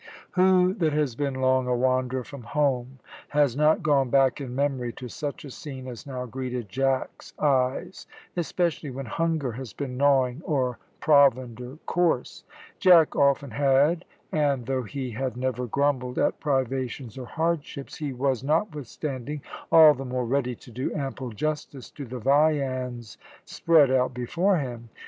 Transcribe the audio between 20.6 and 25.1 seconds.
do ample justice to the viands spread out before him.